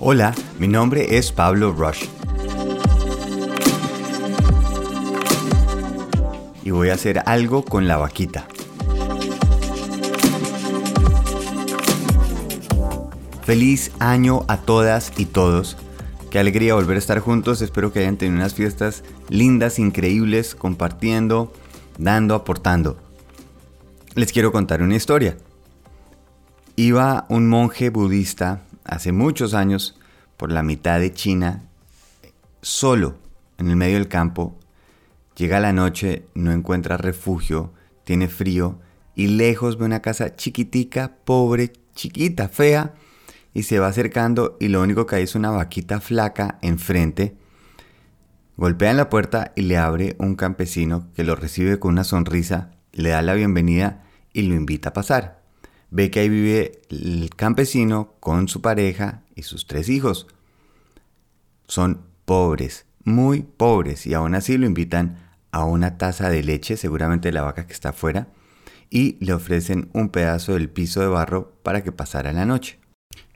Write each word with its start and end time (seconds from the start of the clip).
Hola, 0.00 0.34
mi 0.58 0.68
nombre 0.68 1.16
es 1.16 1.32
Pablo 1.32 1.72
Rush. 1.72 2.04
Y 6.64 6.70
voy 6.70 6.90
a 6.90 6.94
hacer 6.94 7.22
algo 7.26 7.64
con 7.64 7.86
la 7.88 7.96
vaquita. 7.96 8.46
Feliz 13.44 13.90
año 13.98 14.44
a 14.48 14.56
todas 14.56 15.12
y 15.16 15.26
todos. 15.26 15.76
Qué 16.30 16.38
alegría 16.38 16.74
volver 16.74 16.96
a 16.96 16.98
estar 16.98 17.18
juntos. 17.18 17.60
Espero 17.60 17.92
que 17.92 18.00
hayan 18.00 18.16
tenido 18.16 18.38
unas 18.38 18.54
fiestas 18.54 19.04
lindas, 19.28 19.78
increíbles, 19.78 20.54
compartiendo, 20.54 21.52
dando, 21.98 22.34
aportando. 22.34 22.96
Les 24.14 24.32
quiero 24.32 24.52
contar 24.52 24.82
una 24.82 24.96
historia. 24.96 25.36
Iba 26.76 27.26
un 27.28 27.48
monje 27.48 27.90
budista 27.90 28.62
hace 28.84 29.12
muchos 29.12 29.54
años 29.54 29.98
por 30.36 30.50
la 30.50 30.62
mitad 30.62 30.98
de 30.98 31.12
China, 31.12 31.64
solo 32.60 33.18
en 33.58 33.68
el 33.68 33.76
medio 33.76 33.94
del 33.94 34.08
campo. 34.08 34.58
Llega 35.36 35.60
la 35.60 35.72
noche, 35.72 36.26
no 36.34 36.52
encuentra 36.52 36.96
refugio, 36.96 37.72
tiene 38.04 38.28
frío 38.28 38.80
y 39.14 39.28
lejos 39.28 39.78
ve 39.78 39.84
una 39.84 40.02
casa 40.02 40.36
chiquitica, 40.36 41.16
pobre, 41.24 41.72
chiquita, 41.94 42.48
fea, 42.48 42.94
y 43.54 43.64
se 43.64 43.78
va 43.78 43.88
acercando 43.88 44.56
y 44.60 44.68
lo 44.68 44.82
único 44.82 45.06
que 45.06 45.16
hay 45.16 45.24
es 45.24 45.34
una 45.34 45.50
vaquita 45.50 46.00
flaca 46.00 46.58
enfrente. 46.62 47.36
Golpea 48.56 48.90
en 48.90 48.96
la 48.96 49.10
puerta 49.10 49.52
y 49.56 49.62
le 49.62 49.76
abre 49.76 50.16
un 50.18 50.36
campesino 50.36 51.08
que 51.14 51.24
lo 51.24 51.34
recibe 51.36 51.78
con 51.78 51.92
una 51.92 52.04
sonrisa, 52.04 52.70
le 52.92 53.10
da 53.10 53.22
la 53.22 53.34
bienvenida 53.34 54.04
y 54.32 54.42
lo 54.42 54.54
invita 54.54 54.90
a 54.90 54.92
pasar 54.94 55.41
ve 55.92 56.10
que 56.10 56.20
ahí 56.20 56.28
vive 56.30 56.80
el 56.88 57.30
campesino 57.36 58.14
con 58.18 58.48
su 58.48 58.62
pareja 58.62 59.22
y 59.36 59.42
sus 59.42 59.66
tres 59.66 59.90
hijos. 59.90 60.26
Son 61.68 62.00
pobres, 62.24 62.86
muy 63.04 63.42
pobres, 63.42 64.06
y 64.06 64.14
aún 64.14 64.34
así 64.34 64.56
lo 64.56 64.66
invitan 64.66 65.18
a 65.50 65.64
una 65.64 65.98
taza 65.98 66.30
de 66.30 66.42
leche, 66.42 66.78
seguramente 66.78 67.28
de 67.28 67.32
la 67.32 67.42
vaca 67.42 67.66
que 67.66 67.74
está 67.74 67.90
afuera, 67.90 68.28
y 68.88 69.22
le 69.24 69.34
ofrecen 69.34 69.90
un 69.92 70.08
pedazo 70.08 70.54
del 70.54 70.70
piso 70.70 71.02
de 71.02 71.08
barro 71.08 71.52
para 71.62 71.84
que 71.84 71.92
pasara 71.92 72.32
la 72.32 72.46
noche. 72.46 72.80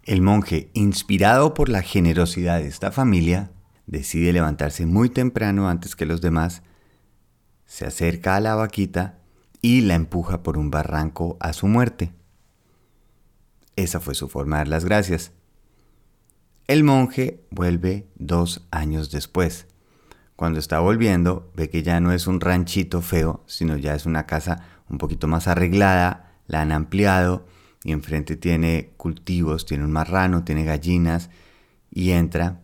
El 0.04 0.22
monje, 0.22 0.70
inspirado 0.72 1.52
por 1.52 1.68
la 1.68 1.82
generosidad 1.82 2.58
de 2.58 2.68
esta 2.68 2.90
familia, 2.90 3.50
decide 3.86 4.32
levantarse 4.32 4.86
muy 4.86 5.10
temprano 5.10 5.68
antes 5.68 5.94
que 5.94 6.06
los 6.06 6.22
demás, 6.22 6.62
se 7.66 7.84
acerca 7.84 8.36
a 8.36 8.40
la 8.40 8.54
vaquita 8.54 9.18
y 9.60 9.82
la 9.82 9.94
empuja 9.94 10.42
por 10.42 10.56
un 10.56 10.70
barranco 10.70 11.36
a 11.38 11.52
su 11.52 11.66
muerte. 11.66 12.14
Esa 13.76 14.00
fue 14.00 14.14
su 14.14 14.28
forma 14.28 14.56
de 14.56 14.60
dar 14.60 14.68
las 14.68 14.84
gracias. 14.84 15.32
El 16.66 16.82
monje 16.82 17.44
vuelve 17.50 18.08
dos 18.16 18.66
años 18.70 19.10
después. 19.10 19.66
Cuando 20.34 20.58
está 20.58 20.80
volviendo, 20.80 21.50
ve 21.54 21.70
que 21.70 21.82
ya 21.82 22.00
no 22.00 22.12
es 22.12 22.26
un 22.26 22.40
ranchito 22.40 23.02
feo, 23.02 23.44
sino 23.46 23.76
ya 23.76 23.94
es 23.94 24.04
una 24.04 24.26
casa 24.26 24.64
un 24.88 24.98
poquito 24.98 25.28
más 25.28 25.46
arreglada, 25.46 26.34
la 26.46 26.62
han 26.62 26.72
ampliado 26.72 27.46
y 27.84 27.92
enfrente 27.92 28.36
tiene 28.36 28.92
cultivos, 28.96 29.64
tiene 29.64 29.84
un 29.84 29.92
marrano, 29.92 30.44
tiene 30.44 30.64
gallinas 30.64 31.30
y 31.90 32.10
entra 32.10 32.60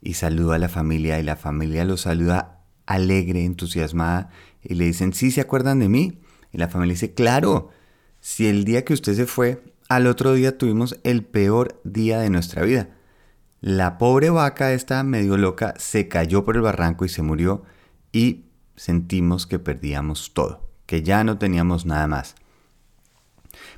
y 0.00 0.14
saluda 0.14 0.56
a 0.56 0.58
la 0.58 0.68
familia 0.68 1.18
y 1.18 1.22
la 1.22 1.36
familia 1.36 1.84
lo 1.84 1.96
saluda 1.96 2.60
alegre, 2.86 3.44
entusiasmada 3.44 4.30
y 4.62 4.74
le 4.74 4.86
dicen, 4.86 5.12
¿sí 5.12 5.30
se 5.30 5.40
acuerdan 5.40 5.80
de 5.80 5.88
mí? 5.88 6.20
Y 6.52 6.58
la 6.58 6.68
familia 6.68 6.94
dice, 6.94 7.14
claro, 7.14 7.70
si 8.20 8.46
el 8.46 8.64
día 8.64 8.84
que 8.84 8.94
usted 8.94 9.14
se 9.14 9.26
fue 9.26 9.62
al 9.94 10.08
otro 10.08 10.32
día 10.32 10.58
tuvimos 10.58 10.98
el 11.04 11.24
peor 11.24 11.80
día 11.84 12.18
de 12.18 12.28
nuestra 12.28 12.62
vida. 12.62 12.88
La 13.60 13.96
pobre 13.96 14.28
vaca 14.28 14.72
esta 14.72 15.02
medio 15.04 15.36
loca 15.36 15.74
se 15.78 16.08
cayó 16.08 16.44
por 16.44 16.56
el 16.56 16.62
barranco 16.62 17.04
y 17.04 17.08
se 17.08 17.22
murió 17.22 17.62
y 18.10 18.46
sentimos 18.74 19.46
que 19.46 19.60
perdíamos 19.60 20.34
todo, 20.34 20.68
que 20.86 21.04
ya 21.04 21.22
no 21.22 21.38
teníamos 21.38 21.86
nada 21.86 22.08
más. 22.08 22.34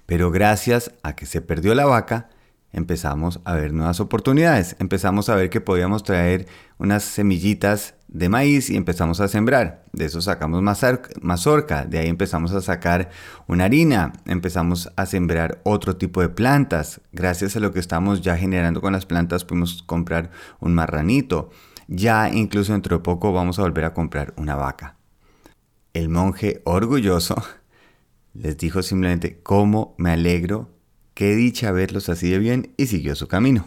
Pero 0.07 0.31
gracias 0.31 0.93
a 1.03 1.15
que 1.15 1.27
se 1.27 1.43
perdió 1.43 1.75
la 1.75 1.85
vaca, 1.85 2.31
empezamos 2.77 3.41
a 3.45 3.55
ver 3.55 3.73
nuevas 3.73 4.01
oportunidades. 4.01 4.77
Empezamos 4.79 5.29
a 5.29 5.35
ver 5.35 5.49
que 5.49 5.63
podíamos 5.63 6.05
traer 6.05 6.47
unas 6.79 7.03
semillitas 7.03 7.95
de 8.07 8.29
maíz 8.29 8.69
y 8.69 8.77
empezamos 8.77 9.21
a 9.21 9.29
sembrar. 9.29 9.85
De 9.93 10.05
eso 10.05 10.21
sacamos 10.21 10.63
mazorca, 10.63 11.87
de 11.87 11.99
ahí 11.99 12.09
empezamos 12.09 12.53
a 12.53 12.61
sacar 12.61 13.11
una 13.49 13.65
harina, 13.65 14.13
empezamos 14.27 14.93
a 14.95 15.07
sembrar 15.07 15.61
otro 15.65 15.97
tipo 15.97 16.21
de 16.21 16.29
plantas. 16.29 17.01
Gracias 17.13 17.57
a 17.57 17.61
lo 17.61 17.73
que 17.73 17.81
estamos 17.81 18.21
ya 18.21 18.37
generando 18.37 18.83
con 18.83 18.93
las 18.93 19.07
plantas 19.07 19.45
pudimos 19.45 19.83
comprar 19.83 20.31
un 20.61 20.75
marranito. 20.75 21.51
Ya 21.89 22.29
incluso 22.29 22.73
dentro 22.73 22.99
de 22.99 23.03
poco 23.03 23.33
vamos 23.33 23.59
a 23.59 23.63
volver 23.63 23.87
a 23.87 23.95
comprar 23.95 24.35
una 24.37 24.55
vaca. 24.55 24.97
El 25.95 26.11
monje 26.11 26.61
orgulloso 26.65 27.43
les 28.35 28.59
dijo 28.59 28.83
simplemente, 28.83 29.41
¿cómo 29.43 29.95
me 29.97 30.11
alegro? 30.11 30.76
Qué 31.17 31.35
dicha 31.35 31.73
verlos 31.73 32.11
así 32.11 32.29
de 32.29 32.39
bien 32.39 32.75
y 32.77 32.89
siguió 32.89 33.17
su 33.17 33.27
camino. 33.27 33.67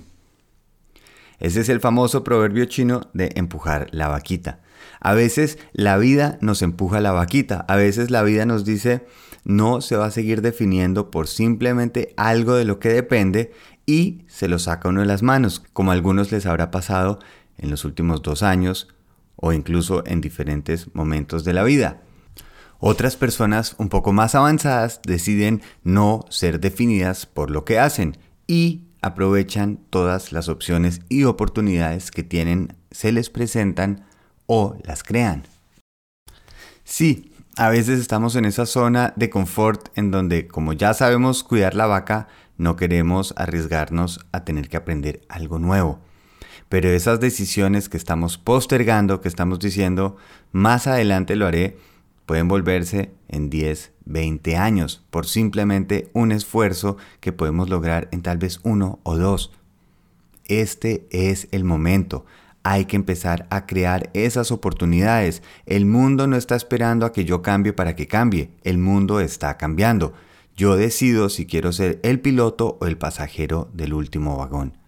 Ese 1.39 1.61
es 1.61 1.69
el 1.69 1.79
famoso 1.79 2.23
proverbio 2.23 2.65
chino 2.65 3.09
de 3.15 3.31
empujar 3.33 3.87
la 3.89 4.07
vaquita. 4.07 4.59
A 4.99 5.15
veces 5.15 5.57
la 5.73 5.97
vida 5.97 6.37
nos 6.41 6.61
empuja 6.61 7.01
la 7.01 7.11
vaquita, 7.11 7.65
a 7.67 7.75
veces 7.75 8.11
la 8.11 8.21
vida 8.21 8.45
nos 8.45 8.65
dice 8.65 9.07
no 9.45 9.81
se 9.81 9.95
va 9.95 10.05
a 10.05 10.11
seguir 10.11 10.43
definiendo 10.43 11.09
por 11.09 11.27
simplemente 11.27 12.13
algo 12.17 12.53
de 12.53 12.65
lo 12.65 12.77
que 12.77 12.89
depende 12.89 13.51
y 13.87 14.25
se 14.27 14.47
lo 14.47 14.59
saca 14.59 14.89
uno 14.89 15.01
de 15.01 15.07
las 15.07 15.23
manos, 15.23 15.63
como 15.73 15.89
a 15.89 15.95
algunos 15.95 16.31
les 16.31 16.45
habrá 16.45 16.69
pasado 16.69 17.17
en 17.57 17.71
los 17.71 17.83
últimos 17.83 18.21
dos 18.21 18.43
años 18.43 18.89
o 19.37 19.53
incluso 19.53 20.03
en 20.05 20.21
diferentes 20.21 20.93
momentos 20.93 21.43
de 21.45 21.53
la 21.53 21.63
vida. 21.63 21.99
Otras 22.79 23.17
personas 23.17 23.75
un 23.77 23.89
poco 23.89 24.13
más 24.13 24.35
avanzadas 24.35 25.01
deciden 25.03 25.61
no 25.83 26.25
ser 26.29 26.61
definidas 26.61 27.25
por 27.25 27.51
lo 27.51 27.65
que 27.65 27.77
hacen 27.77 28.17
y 28.47 28.85
aprovechan 29.01 29.79
todas 29.89 30.31
las 30.31 30.47
opciones 30.47 31.01
y 31.09 31.25
oportunidades 31.25 32.09
que 32.09 32.23
tienen, 32.23 32.75
se 32.91 33.11
les 33.11 33.29
presentan 33.29 34.05
o 34.45 34.77
las 34.83 35.03
crean. 35.03 35.43
Sí, 36.85 37.33
a 37.57 37.69
veces 37.69 37.99
estamos 37.99 38.37
en 38.37 38.45
esa 38.45 38.65
zona 38.65 39.13
de 39.17 39.29
confort 39.29 39.89
en 39.97 40.09
donde 40.09 40.47
como 40.47 40.71
ya 40.71 40.93
sabemos 40.93 41.43
cuidar 41.43 41.75
la 41.75 41.85
vaca, 41.85 42.29
no 42.57 42.77
queremos 42.77 43.33
arriesgarnos 43.35 44.25
a 44.31 44.45
tener 44.45 44.69
que 44.69 44.77
aprender 44.77 45.21
algo 45.27 45.59
nuevo. 45.59 45.99
Pero 46.69 46.89
esas 46.89 47.19
decisiones 47.19 47.89
que 47.89 47.97
estamos 47.97 48.37
postergando, 48.37 49.21
que 49.21 49.27
estamos 49.27 49.59
diciendo, 49.59 50.17
más 50.51 50.87
adelante 50.87 51.35
lo 51.35 51.47
haré, 51.47 51.77
pueden 52.29 52.47
volverse 52.47 53.09
en 53.27 53.49
10, 53.49 53.91
20 54.05 54.55
años 54.55 55.03
por 55.09 55.25
simplemente 55.25 56.11
un 56.13 56.31
esfuerzo 56.31 56.95
que 57.21 57.33
podemos 57.33 57.69
lograr 57.69 58.07
en 58.11 58.21
tal 58.21 58.37
vez 58.37 58.59
uno 58.61 58.99
o 59.01 59.17
dos. 59.17 59.51
Este 60.45 61.07
es 61.09 61.47
el 61.49 61.63
momento. 61.63 62.27
Hay 62.61 62.85
que 62.85 62.97
empezar 62.97 63.47
a 63.49 63.65
crear 63.65 64.11
esas 64.13 64.51
oportunidades. 64.51 65.41
El 65.65 65.87
mundo 65.87 66.27
no 66.27 66.35
está 66.35 66.55
esperando 66.55 67.07
a 67.07 67.13
que 67.13 67.25
yo 67.25 67.41
cambie 67.41 67.73
para 67.73 67.95
que 67.95 68.05
cambie. 68.05 68.51
El 68.63 68.77
mundo 68.77 69.21
está 69.21 69.57
cambiando. 69.57 70.13
Yo 70.55 70.75
decido 70.75 71.29
si 71.29 71.47
quiero 71.47 71.71
ser 71.71 71.99
el 72.03 72.19
piloto 72.19 72.77
o 72.79 72.85
el 72.85 72.99
pasajero 72.99 73.71
del 73.73 73.91
último 73.91 74.37
vagón 74.37 74.78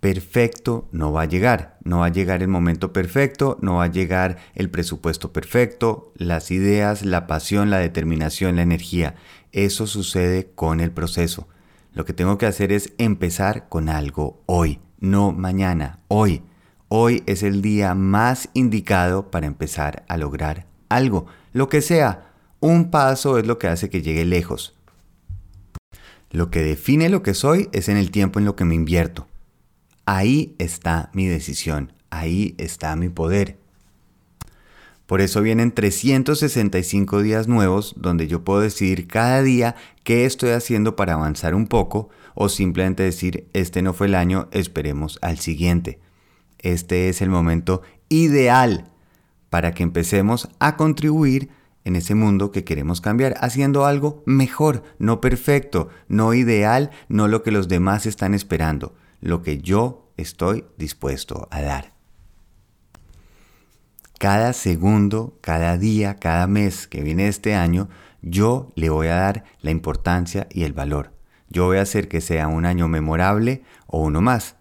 perfecto 0.00 0.88
no 0.92 1.12
va 1.12 1.22
a 1.22 1.26
llegar. 1.26 1.78
No 1.84 2.00
va 2.00 2.06
a 2.06 2.12
llegar 2.12 2.42
el 2.42 2.48
momento 2.48 2.92
perfecto, 2.92 3.58
no 3.60 3.76
va 3.76 3.84
a 3.84 3.90
llegar 3.90 4.38
el 4.54 4.70
presupuesto 4.70 5.32
perfecto, 5.32 6.12
las 6.16 6.50
ideas, 6.50 7.04
la 7.04 7.26
pasión, 7.26 7.70
la 7.70 7.78
determinación, 7.78 8.56
la 8.56 8.62
energía. 8.62 9.14
Eso 9.52 9.86
sucede 9.86 10.50
con 10.54 10.80
el 10.80 10.90
proceso. 10.90 11.48
Lo 11.92 12.04
que 12.04 12.12
tengo 12.12 12.38
que 12.38 12.46
hacer 12.46 12.72
es 12.72 12.92
empezar 12.98 13.68
con 13.68 13.88
algo 13.88 14.42
hoy, 14.46 14.80
no 14.98 15.32
mañana, 15.32 16.00
hoy. 16.08 16.42
Hoy 16.88 17.22
es 17.26 17.42
el 17.42 17.62
día 17.62 17.94
más 17.94 18.48
indicado 18.52 19.30
para 19.30 19.46
empezar 19.46 20.04
a 20.08 20.16
lograr 20.16 20.66
algo, 20.88 21.26
lo 21.52 21.68
que 21.68 21.82
sea. 21.82 22.32
Un 22.60 22.90
paso 22.90 23.38
es 23.38 23.46
lo 23.46 23.58
que 23.58 23.68
hace 23.68 23.88
que 23.88 24.02
llegue 24.02 24.24
lejos. 24.24 24.76
Lo 26.30 26.50
que 26.50 26.62
define 26.62 27.08
lo 27.08 27.22
que 27.22 27.34
soy 27.34 27.68
es 27.72 27.88
en 27.88 27.96
el 27.96 28.10
tiempo 28.10 28.38
en 28.38 28.44
lo 28.44 28.54
que 28.54 28.64
me 28.64 28.74
invierto. 28.74 29.29
Ahí 30.12 30.56
está 30.58 31.08
mi 31.12 31.28
decisión, 31.28 31.92
ahí 32.10 32.56
está 32.58 32.96
mi 32.96 33.10
poder. 33.10 33.58
Por 35.06 35.20
eso 35.20 35.40
vienen 35.40 35.70
365 35.70 37.22
días 37.22 37.46
nuevos 37.46 37.94
donde 37.96 38.26
yo 38.26 38.42
puedo 38.42 38.58
decidir 38.58 39.06
cada 39.06 39.40
día 39.40 39.76
qué 40.02 40.24
estoy 40.24 40.50
haciendo 40.50 40.96
para 40.96 41.12
avanzar 41.12 41.54
un 41.54 41.68
poco 41.68 42.08
o 42.34 42.48
simplemente 42.48 43.04
decir, 43.04 43.46
este 43.52 43.82
no 43.82 43.94
fue 43.94 44.08
el 44.08 44.16
año, 44.16 44.48
esperemos 44.50 45.16
al 45.22 45.38
siguiente. 45.38 46.00
Este 46.58 47.08
es 47.08 47.22
el 47.22 47.30
momento 47.30 47.82
ideal 48.08 48.90
para 49.48 49.74
que 49.74 49.84
empecemos 49.84 50.48
a 50.58 50.76
contribuir 50.76 51.50
en 51.84 51.94
ese 51.94 52.16
mundo 52.16 52.50
que 52.50 52.64
queremos 52.64 53.00
cambiar, 53.00 53.36
haciendo 53.38 53.86
algo 53.86 54.24
mejor, 54.26 54.82
no 54.98 55.20
perfecto, 55.20 55.88
no 56.08 56.34
ideal, 56.34 56.90
no 57.08 57.28
lo 57.28 57.44
que 57.44 57.52
los 57.52 57.68
demás 57.68 58.06
están 58.06 58.34
esperando 58.34 58.92
lo 59.20 59.42
que 59.42 59.58
yo 59.58 60.10
estoy 60.16 60.64
dispuesto 60.76 61.48
a 61.50 61.62
dar. 61.62 61.92
Cada 64.18 64.52
segundo, 64.52 65.38
cada 65.40 65.78
día, 65.78 66.16
cada 66.16 66.46
mes 66.46 66.86
que 66.86 67.02
viene 67.02 67.28
este 67.28 67.54
año, 67.54 67.88
yo 68.22 68.70
le 68.74 68.90
voy 68.90 69.06
a 69.06 69.14
dar 69.14 69.44
la 69.62 69.70
importancia 69.70 70.46
y 70.50 70.64
el 70.64 70.74
valor. 70.74 71.12
Yo 71.48 71.66
voy 71.66 71.78
a 71.78 71.82
hacer 71.82 72.08
que 72.08 72.20
sea 72.20 72.46
un 72.48 72.66
año 72.66 72.86
memorable 72.86 73.62
o 73.86 74.02
uno 74.02 74.20
más. 74.20 74.56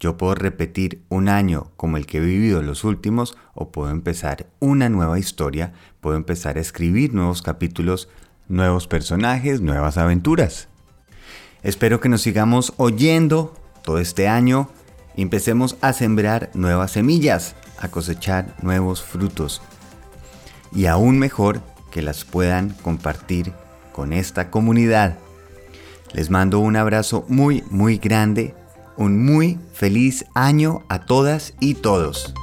Yo 0.00 0.16
puedo 0.16 0.34
repetir 0.34 1.04
un 1.08 1.28
año 1.28 1.72
como 1.76 1.96
el 1.96 2.06
que 2.06 2.18
he 2.18 2.20
vivido 2.20 2.62
los 2.62 2.84
últimos 2.84 3.36
o 3.54 3.70
puedo 3.70 3.90
empezar 3.90 4.46
una 4.60 4.88
nueva 4.88 5.18
historia, 5.18 5.72
puedo 6.00 6.16
empezar 6.16 6.58
a 6.58 6.60
escribir 6.60 7.14
nuevos 7.14 7.42
capítulos, 7.42 8.08
nuevos 8.48 8.88
personajes, 8.88 9.60
nuevas 9.60 9.98
aventuras. 9.98 10.68
Espero 11.62 12.00
que 12.00 12.08
nos 12.08 12.22
sigamos 12.22 12.74
oyendo 12.76 13.54
este 13.94 14.28
año 14.28 14.68
empecemos 15.16 15.76
a 15.80 15.92
sembrar 15.92 16.50
nuevas 16.54 16.90
semillas, 16.92 17.54
a 17.78 17.88
cosechar 17.88 18.54
nuevos 18.62 19.02
frutos. 19.02 19.62
Y 20.72 20.86
aún 20.86 21.18
mejor 21.18 21.60
que 21.90 22.02
las 22.02 22.24
puedan 22.24 22.70
compartir 22.82 23.52
con 23.92 24.12
esta 24.12 24.50
comunidad. 24.50 25.16
Les 26.12 26.30
mando 26.30 26.58
un 26.58 26.76
abrazo 26.76 27.24
muy, 27.28 27.64
muy 27.70 27.98
grande. 27.98 28.54
Un 28.98 29.24
muy 29.24 29.58
feliz 29.72 30.24
año 30.34 30.82
a 30.88 31.04
todas 31.06 31.54
y 31.60 31.74
todos. 31.74 32.34